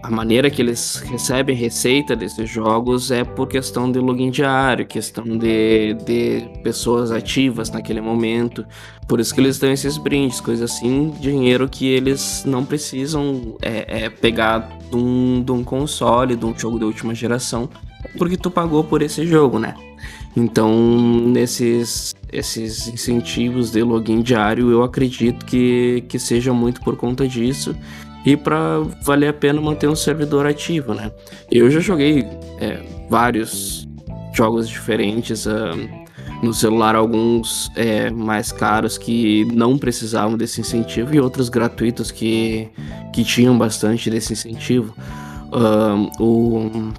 [0.04, 5.24] a maneira que eles recebem receita desses jogos é por questão de login diário, questão
[5.26, 8.66] de, de pessoas ativas naquele momento.
[9.08, 14.06] Por isso que eles dão esses brindes, coisas assim, dinheiro que eles não precisam é,
[14.06, 17.70] é pegar de um, de um console, de um jogo de última geração,
[18.18, 19.74] porque tu pagou por esse jogo, né?
[20.36, 20.72] Então,
[21.26, 27.76] nesses esses incentivos de login diário, eu acredito que, que seja muito por conta disso
[28.26, 31.12] e para valer a pena manter um servidor ativo, né?
[31.50, 32.26] Eu já joguei
[32.60, 32.80] é,
[33.10, 33.88] vários
[34.34, 35.78] jogos diferentes uh,
[36.42, 42.70] no celular, alguns é, mais caros que não precisavam desse incentivo e outros gratuitos que,
[43.14, 44.94] que tinham bastante desse incentivo.
[45.52, 46.94] Uh, o,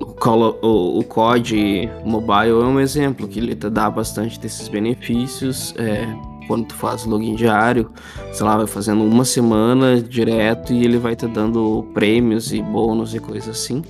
[0.00, 0.14] o,
[0.62, 5.74] o, o COD Mobile é um exemplo que ele dá bastante desses benefícios.
[5.78, 6.06] É,
[6.46, 7.90] quando tu faz login diário,
[8.32, 13.14] sei lá, vai fazendo uma semana direto e ele vai te dando prêmios e bônus
[13.14, 13.82] e coisas assim.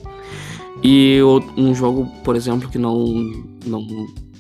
[0.83, 1.19] E
[1.57, 2.97] um jogo, por exemplo, que não,
[3.65, 3.87] não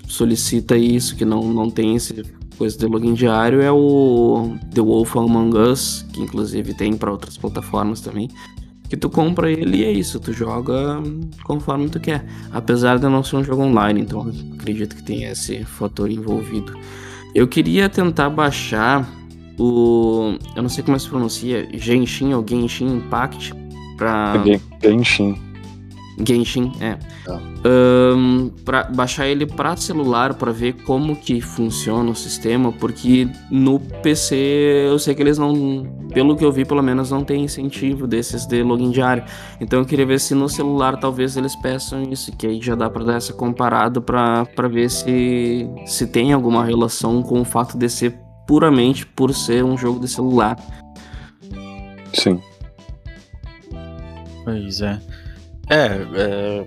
[0.06, 2.22] solicita isso, que não, não tem esse
[2.56, 7.36] coisa de login diário, é o The Wolf Among Us, que inclusive tem para outras
[7.36, 8.28] plataformas também.
[8.88, 11.02] Que tu compra ele e é isso, tu joga
[11.44, 12.24] conforme tu quer.
[12.52, 16.72] Apesar de não ser um jogo online, então acredito que tem esse fator envolvido.
[17.36, 19.06] Eu queria tentar baixar
[19.58, 20.38] o.
[20.56, 23.52] Eu não sei como é se pronuncia, Genshin ou Genshin Impact.
[23.98, 24.42] Pra...
[24.82, 25.38] Genshin.
[26.24, 26.98] Genshin, é.
[27.64, 33.78] Um, para baixar ele para celular para ver como que funciona o sistema, porque no
[33.78, 34.34] PC
[34.88, 38.46] eu sei que eles não, pelo que eu vi pelo menos não tem incentivo desses
[38.46, 39.24] de login diário.
[39.60, 42.88] Então eu queria ver se no celular talvez eles peçam isso, que aí já dá
[42.88, 47.88] para dar essa comparada para ver se se tem alguma relação com o fato de
[47.88, 50.56] ser puramente por ser um jogo de celular.
[52.14, 52.40] Sim.
[54.44, 55.00] Pois é.
[55.68, 56.66] É, é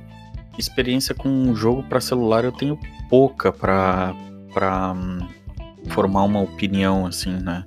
[0.57, 2.77] experiência com um jogo para celular eu tenho
[3.09, 4.13] pouca para
[4.53, 5.19] para um,
[5.89, 7.63] formar uma opinião assim, né?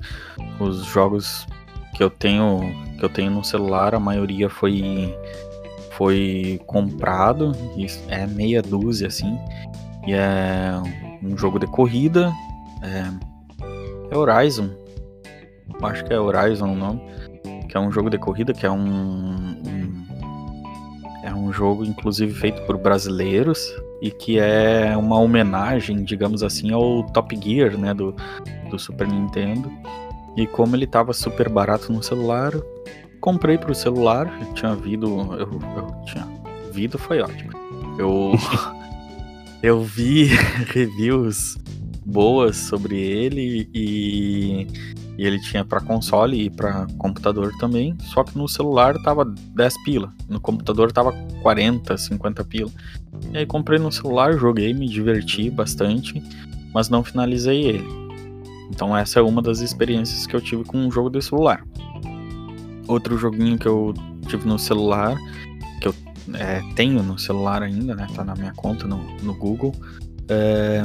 [0.61, 1.47] Os jogos
[1.95, 2.61] que eu tenho
[2.99, 5.15] que eu tenho no celular, a maioria foi
[5.93, 7.53] foi comprado,
[8.09, 9.39] é meia dúzia assim,
[10.07, 10.73] e é
[11.23, 12.33] um jogo de corrida,
[12.83, 14.71] é, é Horizon,
[15.83, 17.03] acho que é Horizon o nome,
[17.69, 20.02] que é um jogo de corrida, que é um, um
[21.23, 23.61] é um jogo, inclusive, feito por brasileiros
[24.01, 28.15] e que é uma homenagem, digamos assim, ao Top Gear, né, do,
[28.69, 29.71] do Super Nintendo.
[30.37, 32.53] E como ele estava super barato no celular,
[33.21, 34.27] comprei para o celular.
[34.41, 36.29] Eu tinha visto, eu, eu tinha
[36.73, 37.53] visto, foi ótimo.
[37.99, 38.33] Eu
[39.63, 40.25] eu vi
[40.67, 41.57] reviews
[42.05, 44.67] boas sobre ele e
[45.19, 49.85] e ele tinha para console e para computador também, só que no celular tava 10
[49.85, 52.71] pila, no computador tava 40, 50 pila.
[53.33, 56.23] E aí comprei no celular, joguei, me diverti bastante,
[56.73, 58.03] mas não finalizei ele.
[58.71, 61.63] Então essa é uma das experiências que eu tive com um jogo de celular.
[62.89, 63.93] Outro joguinho que eu
[64.27, 65.17] tive no celular,
[65.81, 65.95] que eu
[66.35, 68.07] é, tenho no celular ainda, né?
[68.15, 69.73] Tá na minha conta no, no Google.
[70.29, 70.83] É,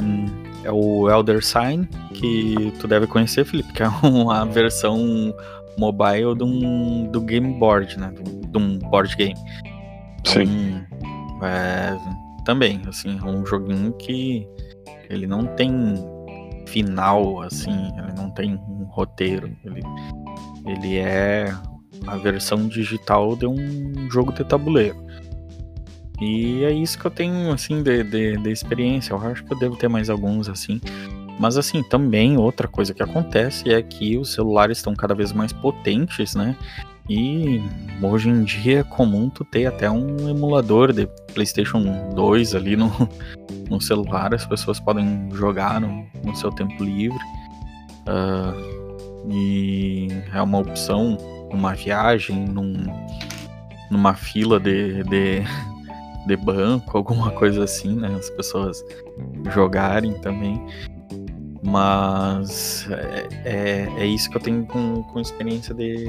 [0.68, 5.34] é o Elder Sign, que tu deve conhecer, Felipe, que é uma versão
[5.78, 8.12] mobile de um, do Game Board, né?
[8.50, 9.34] De um board game.
[10.24, 10.84] Sim.
[10.92, 11.98] Então, é,
[12.44, 14.46] também, assim, é um joguinho que
[15.08, 15.94] ele não tem
[16.66, 19.50] final, assim, ele não tem um roteiro.
[19.64, 19.80] Ele,
[20.66, 21.54] ele é
[22.06, 24.96] a versão digital de um jogo de tabuleiro.
[26.20, 29.12] E é isso que eu tenho, assim, de, de, de, experiência.
[29.12, 30.80] Eu acho que eu devo ter mais alguns, assim.
[31.38, 35.52] Mas, assim, também outra coisa que acontece é que os celulares estão cada vez mais
[35.52, 36.56] potentes, né?
[37.08, 37.62] E
[38.02, 42.90] hoje em dia é comum tu ter até um emulador de PlayStation 2 ali no,
[43.70, 44.34] no celular.
[44.34, 47.18] As pessoas podem jogar no, no seu tempo livre.
[48.06, 51.16] Uh, e é uma opção
[51.50, 52.74] numa viagem, num,
[53.90, 55.42] numa fila de, de
[56.28, 58.14] de banco, alguma coisa assim, né?
[58.16, 58.84] As pessoas
[59.52, 60.64] jogarem também.
[61.62, 66.06] Mas é, é, é, isso que eu tenho com, com experiência de,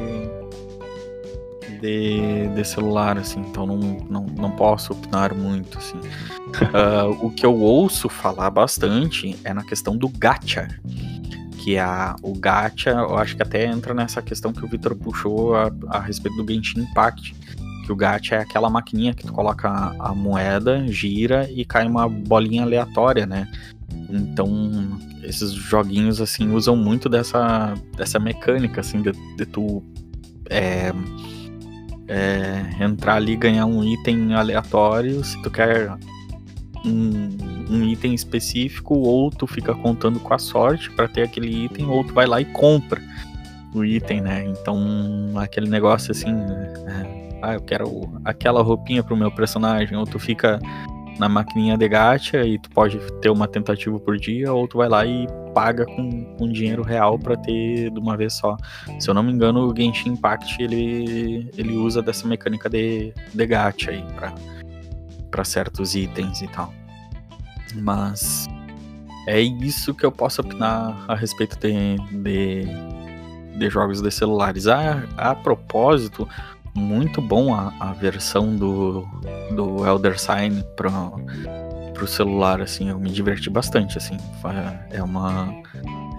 [1.82, 5.98] de, de celular, assim, então não, não, não posso opinar muito, assim.
[5.98, 10.68] uh, o que eu ouço falar bastante é na questão do gacha,
[11.58, 14.96] que é a, o gacha, eu acho que até entra nessa questão que o Victor
[14.96, 17.36] puxou a, a respeito do Genshin Impact,
[17.90, 21.88] que o gacha é aquela maquininha que tu coloca a, a moeda, gira e cai
[21.88, 23.48] uma bolinha aleatória, né?
[24.08, 29.84] Então, esses joguinhos, assim, usam muito dessa, dessa mecânica, assim, de, de tu
[30.52, 30.94] é,
[32.08, 35.92] é, entrar ali e ganhar um item aleatório, se tu quer
[36.86, 37.30] um,
[37.72, 42.04] um, item específico, ou tu fica contando com a sorte para ter aquele item, ou
[42.04, 43.02] tu vai lá e compra
[43.74, 44.46] o item, né?
[44.46, 44.78] Então,
[45.38, 46.36] aquele negócio assim,
[46.88, 50.60] é, ah, eu quero aquela roupinha pro meu personagem, ou tu fica
[51.20, 54.88] na maquininha de gacha e tu pode ter uma tentativa por dia, ou tu vai
[54.88, 58.56] lá e paga com, com dinheiro real para ter de uma vez só.
[59.00, 63.46] Se eu não me engano, o Genshin Impact ele, ele usa dessa mecânica de, de
[63.46, 64.04] gacha aí
[65.30, 66.74] para certos itens e tal.
[67.76, 68.48] Mas
[69.28, 74.68] é isso que eu posso opinar a respeito de, de, de jogos de celulares.
[74.68, 76.28] A, a propósito,
[76.80, 79.06] muito bom a, a versão do,
[79.52, 80.90] do Elder Sign pro,
[81.94, 84.18] pro celular, assim, eu me diverti bastante, assim,
[84.90, 85.54] é uma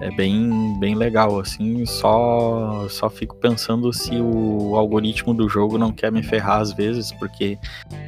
[0.01, 5.93] é bem, bem legal, assim, só, só fico pensando se o algoritmo do jogo não
[5.93, 7.59] quer me ferrar às vezes, porque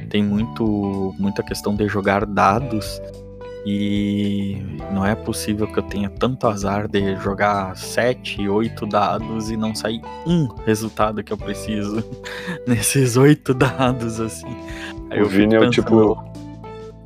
[0.09, 2.99] tem muito, muita questão de jogar dados
[3.65, 9.57] e não é possível que eu tenha tanto azar de jogar 7, 8 dados e
[9.57, 12.03] não sair um resultado que eu preciso
[12.67, 14.55] nesses 8 dados, assim.
[15.09, 16.17] Aí o Vini é o tipo.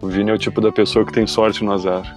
[0.02, 2.16] O Vini é o tipo da pessoa que tem sorte no azar.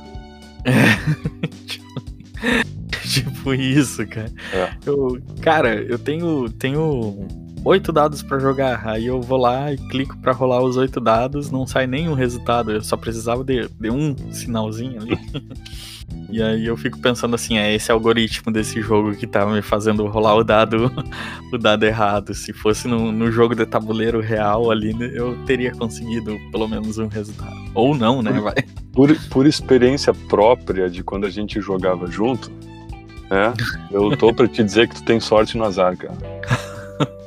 [0.65, 1.51] É.
[3.09, 4.33] tipo isso, cara.
[4.53, 4.71] É.
[4.87, 7.27] Eu, cara, eu tenho, tenho
[7.65, 8.87] oito dados para jogar.
[8.87, 12.73] Aí eu vou lá e clico para rolar os oito dados, não sai nenhum resultado.
[12.73, 15.19] Eu só precisava de, de um sinalzinho ali.
[16.31, 20.07] e aí eu fico pensando assim, é esse algoritmo desse jogo que tá me fazendo
[20.07, 20.91] rolar o dado,
[21.53, 22.35] o dado errado.
[22.35, 26.99] Se fosse no, no jogo de tabuleiro real ali, né, eu teria conseguido pelo menos
[26.99, 27.57] um resultado.
[27.75, 28.33] Ou não, né?
[28.41, 28.55] Vai.
[28.93, 32.51] Por, por experiência própria de quando a gente jogava junto,
[33.31, 33.55] né?
[33.91, 36.17] Eu tô para te dizer que tu tem sorte no azar, cara.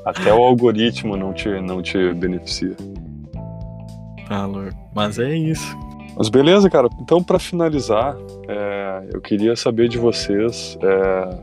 [0.06, 2.76] Até o algoritmo não te, não te beneficia.
[4.28, 4.76] Tá, louco.
[4.94, 5.78] Mas é isso.
[6.16, 6.88] Mas beleza, cara.
[7.00, 8.16] Então, para finalizar,
[8.48, 11.38] é, eu queria saber de vocês, é,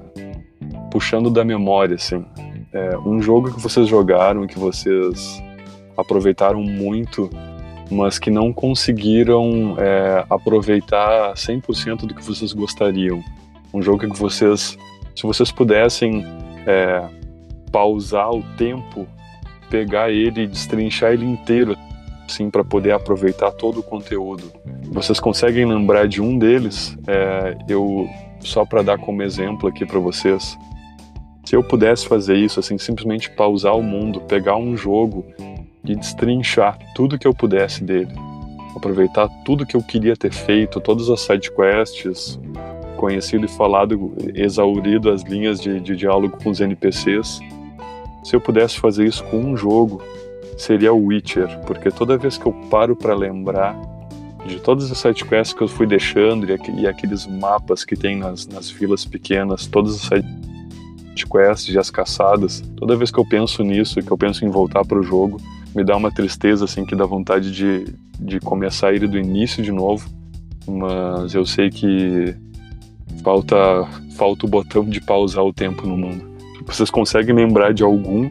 [0.90, 2.24] puxando da memória, assim,
[2.72, 5.42] é, um jogo que vocês jogaram, que vocês
[5.96, 7.28] aproveitaram muito,
[7.90, 13.22] mas que não conseguiram é, aproveitar 100% do que vocês gostariam.
[13.74, 14.78] Um jogo que vocês,
[15.16, 16.24] se vocês pudessem
[16.66, 17.02] é,
[17.70, 19.06] pausar o tempo,
[19.68, 21.76] pegar ele e destrinchar ele inteiro,
[22.26, 24.52] assim, para poder aproveitar todo o conteúdo.
[24.84, 26.96] Vocês conseguem lembrar de um deles?
[27.06, 28.08] É, eu
[28.40, 30.58] só para dar como exemplo aqui para vocês,
[31.44, 35.24] se eu pudesse fazer isso, assim, simplesmente pausar o mundo, pegar um jogo
[35.84, 38.12] e destrinchar tudo que eu pudesse dele,
[38.76, 42.38] aproveitar tudo que eu queria ter feito, todas as side quests,
[42.96, 47.40] conhecido e falado, exaurido as linhas de, de diálogo com os NPCs
[48.22, 50.02] se eu pudesse fazer isso com um jogo,
[50.56, 53.76] seria o Witcher, porque toda vez que eu paro para lembrar
[54.46, 56.46] de todas as sidequests que eu fui deixando
[56.78, 60.22] e, aqueles mapas que tem nas, nas vilas pequenas, todas as
[61.14, 64.50] sidequests e as caçadas, toda vez que eu penso nisso e que eu penso em
[64.50, 65.40] voltar para o jogo,
[65.74, 67.84] me dá uma tristeza assim que dá vontade de,
[68.18, 70.08] de começar ele do início de novo,
[70.66, 72.34] mas eu sei que
[73.22, 73.56] falta
[74.16, 76.29] falta o botão de pausar o tempo no mundo.
[76.70, 78.30] Vocês conseguem lembrar de algum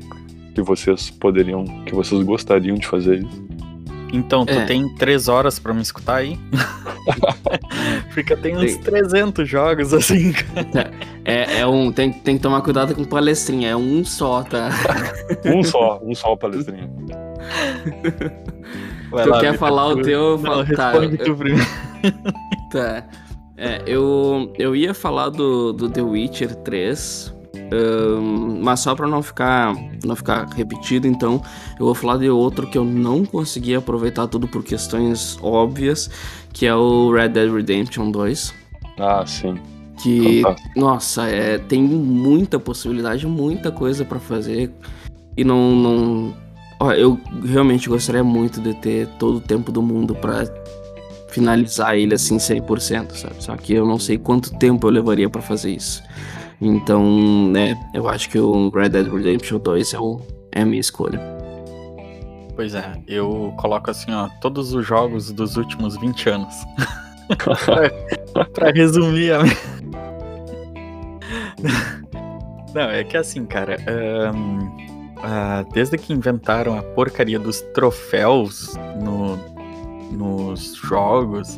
[0.55, 3.49] que vocês poderiam, que vocês gostariam de fazer isso?
[4.13, 4.65] Então, tu é.
[4.65, 6.39] tem três horas para me escutar aí?
[8.15, 8.81] Porque tem uns tem.
[8.81, 10.33] 300 jogos assim.
[11.25, 11.91] É, é um.
[11.91, 14.69] Tem, tem que tomar cuidado com palestrinha, é um só, tá?
[15.45, 16.89] um só, um só palestrinha.
[19.11, 20.37] Vai tu lá, quer falar o teu?
[20.37, 21.69] Não, tá, eu, tu primeiro.
[22.71, 23.03] Tá.
[23.57, 27.33] É, eu, eu ia falar do, do The Witcher 3,
[28.61, 31.41] mas só para não ficar não ficar repetido, então
[31.79, 36.09] eu vou falar de outro que eu não consegui aproveitar tudo por questões óbvias,
[36.51, 38.53] que é o Red Dead Redemption 2.
[38.97, 39.57] Ah, sim.
[40.01, 40.79] Que, Fantástico.
[40.79, 44.71] nossa, é, tem muita possibilidade, muita coisa para fazer
[45.35, 46.33] e não, não...
[46.79, 50.45] Ó, eu realmente gostaria muito de ter todo o tempo do mundo para
[51.29, 53.35] finalizar ele assim 100%, sabe?
[53.43, 56.01] Só que eu não sei quanto tempo eu levaria para fazer isso.
[56.61, 60.19] Então, né, eu acho que o Red Dead Redemption 2 é, o,
[60.51, 61.19] é a minha escolha.
[62.55, 66.53] Pois é, eu coloco assim, ó, todos os jogos dos últimos 20 anos.
[68.33, 69.43] pra, pra resumir a.
[72.73, 73.77] Não, é que assim, cara,
[74.35, 74.59] um,
[75.19, 79.37] uh, desde que inventaram a porcaria dos troféus no,
[80.11, 81.57] nos jogos,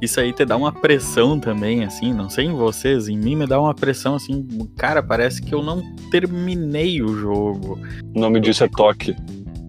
[0.00, 3.46] isso aí te dá uma pressão também, assim, não sei em vocês, em mim me
[3.46, 4.46] dá uma pressão, assim,
[4.76, 7.78] cara, parece que eu não terminei o jogo.
[8.14, 9.16] O nome disso é toque.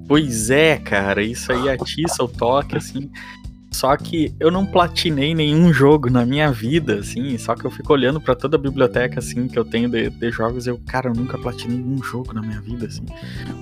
[0.07, 3.09] Pois é, cara, isso aí atiça o toque, assim.
[3.71, 7.93] Só que eu não platinei nenhum jogo na minha vida, assim, só que eu fico
[7.93, 11.13] olhando para toda a biblioteca, assim, que eu tenho de, de jogos eu, cara, eu
[11.13, 13.05] nunca platinei um jogo na minha vida, assim.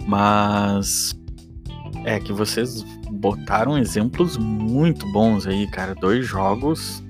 [0.08, 1.14] Mas
[2.08, 5.94] é que vocês botaram exemplos muito bons aí, cara.
[5.94, 7.04] Dois jogos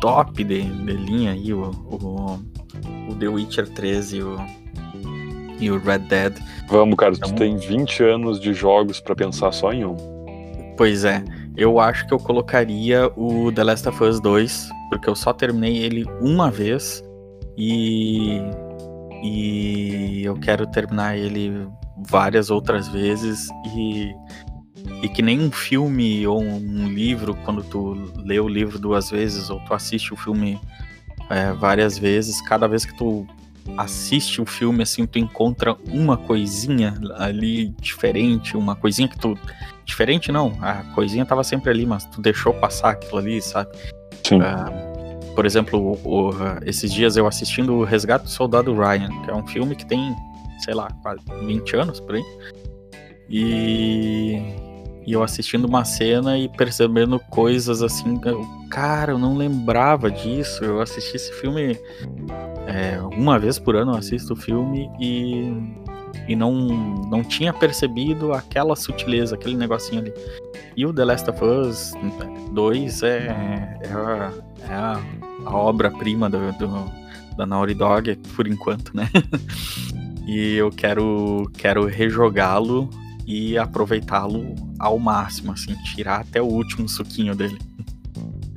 [0.00, 2.40] top de, de linha aí, o, o,
[3.10, 4.36] o The Witcher 3 e o,
[5.60, 6.34] e o Red Dead.
[6.68, 9.96] Vamos, cara, então, tu tem 20 anos de jogos para pensar só em um.
[10.78, 11.22] Pois é,
[11.54, 15.76] eu acho que eu colocaria o The Last of Us 2, porque eu só terminei
[15.76, 17.04] ele uma vez
[17.56, 18.40] e
[19.22, 24.14] e eu quero terminar ele várias outras vezes e
[25.02, 29.50] e que nem um filme ou um livro, quando tu lê o livro duas vezes
[29.50, 30.60] ou tu assiste o filme
[31.28, 33.26] é, várias vezes, cada vez que tu
[33.76, 39.36] assiste o filme assim, tu encontra uma coisinha ali diferente, uma coisinha que tu.
[39.84, 43.70] Diferente não, a coisinha tava sempre ali, mas tu deixou passar aquilo ali, sabe?
[44.24, 44.40] Sim.
[44.40, 46.30] Uh, por exemplo, o, o,
[46.64, 50.14] esses dias eu assistindo o Resgate do Soldado Ryan, que é um filme que tem,
[50.60, 52.24] sei lá, quase 20 anos por aí.
[53.28, 54.36] E,
[55.06, 60.64] e eu assistindo uma cena e percebendo coisas assim, eu, cara, eu não lembrava disso.
[60.64, 61.78] Eu assisti esse filme
[62.66, 65.52] é, uma vez por ano, eu assisto o filme e,
[66.28, 66.52] e não,
[67.08, 70.14] não tinha percebido aquela sutileza, aquele negocinho ali.
[70.76, 71.92] E o The Last of Us
[72.52, 73.26] 2 é,
[73.82, 74.32] é, a,
[74.68, 75.00] é a
[75.46, 76.90] a obra-prima do, do,
[77.36, 79.08] da Naughty Dog, por enquanto, né?
[80.26, 82.90] e eu quero, quero rejogá-lo
[83.26, 87.58] e aproveitá-lo ao máximo, assim, tirar até o último suquinho dele.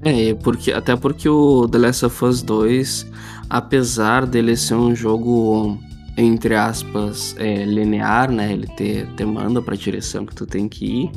[0.03, 3.07] É, porque, até porque o The Last of Us 2,
[3.49, 5.77] apesar dele ser um jogo,
[6.17, 8.53] entre aspas, é, linear, né?
[8.53, 11.11] Ele ter, ter manda pra direção que tu tem que ir.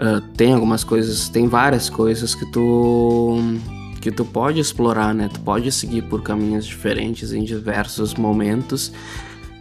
[0.00, 3.36] Uh, tem algumas coisas, tem várias coisas que tu
[4.00, 5.28] que tu pode explorar, né?
[5.28, 8.90] Tu pode seguir por caminhos diferentes em diversos momentos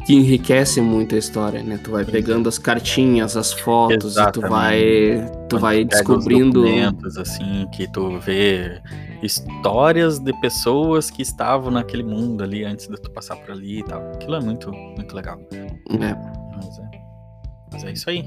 [0.10, 1.80] que enriquece muito a história, né?
[1.84, 4.40] Tu vai pegando as cartinhas, as fotos Exatamente.
[4.40, 8.82] e tu vai tu vai descobrindo documentos assim que tu vê
[9.22, 13.84] histórias de pessoas que estavam naquele mundo ali antes de tu passar por ali e
[13.84, 14.02] tal.
[14.14, 15.40] Aquilo é muito muito legal.
[15.52, 16.16] É.
[16.56, 16.90] Mas é,
[17.72, 18.26] Mas é isso aí.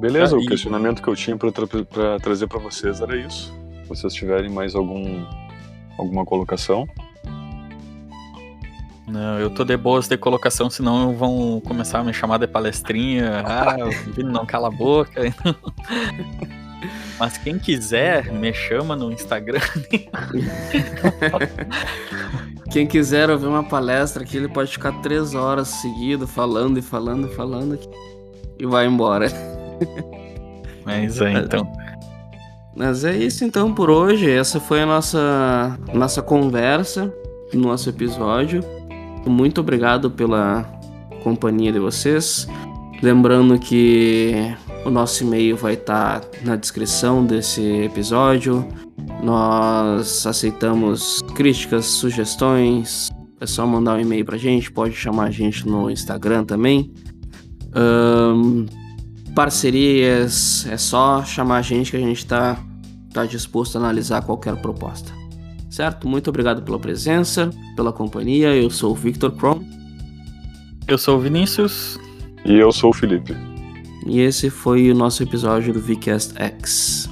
[0.00, 3.54] Beleza, ah, o questionamento que eu tinha para tra trazer para vocês era isso
[3.86, 5.24] vocês tiverem mais algum
[5.96, 6.84] alguma colocação.
[9.06, 13.42] Não, eu tô de boas de colocação, senão vão começar a me chamar de palestrinha.
[13.46, 15.22] Ah, o Vini não cala a boca.
[17.18, 19.60] Mas quem quiser, me chama no Instagram.
[22.70, 27.28] quem quiser ouvir uma palestra aqui, ele pode ficar três horas seguido falando e falando
[27.28, 27.78] e falando
[28.58, 29.28] e vai embora.
[30.84, 31.66] Mas é, então.
[32.74, 34.30] Mas é isso então por hoje.
[34.30, 37.12] Essa foi a nossa, nossa conversa,
[37.54, 38.62] nosso episódio.
[39.26, 40.62] Muito obrigado pela
[41.22, 42.46] companhia de vocês.
[43.02, 44.54] Lembrando que
[44.84, 48.66] o nosso e-mail vai estar tá na descrição desse episódio.
[49.22, 53.10] Nós aceitamos críticas, sugestões.
[53.40, 54.70] É só mandar um e-mail pra gente.
[54.70, 56.92] Pode chamar a gente no Instagram também.
[57.74, 58.66] Um,
[59.34, 62.58] parcerias, é só chamar a gente que a gente está
[63.12, 65.15] tá disposto a analisar qualquer proposta.
[65.76, 66.08] Certo?
[66.08, 68.56] Muito obrigado pela presença, pela companhia.
[68.56, 69.62] Eu sou o Victor Kron.
[70.88, 72.00] Eu sou o Vinícius.
[72.46, 73.36] E eu sou o Felipe.
[74.06, 77.10] E esse foi o nosso episódio do VCast X.